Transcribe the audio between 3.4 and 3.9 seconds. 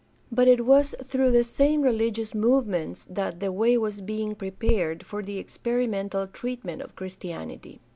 way